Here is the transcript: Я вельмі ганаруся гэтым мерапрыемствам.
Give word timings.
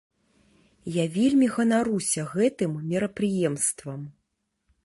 Я 0.95 1.05
вельмі 1.17 1.49
ганаруся 1.57 2.21
гэтым 2.33 2.71
мерапрыемствам. 2.89 4.01